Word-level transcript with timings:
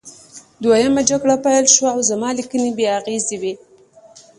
دویمه 0.63 1.01
جګړه 1.09 1.35
پیل 1.45 1.65
شوه 1.75 1.89
او 1.95 1.99
زموږ 2.09 2.33
لیکنې 2.39 2.69
بې 2.77 2.85
اغیزې 2.99 3.37
وې 3.41 3.53